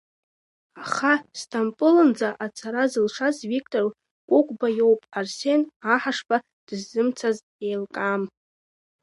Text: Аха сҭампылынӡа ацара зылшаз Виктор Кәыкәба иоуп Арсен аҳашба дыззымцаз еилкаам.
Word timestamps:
Аха 0.83 1.13
сҭампылынӡа 1.39 2.29
ацара 2.45 2.83
зылшаз 2.91 3.37
Виктор 3.51 3.85
Кәыкәба 4.27 4.67
иоуп 4.77 5.01
Арсен 5.17 5.61
аҳашба 5.93 6.37
дыззымцаз 6.65 7.37
еилкаам. 7.67 8.21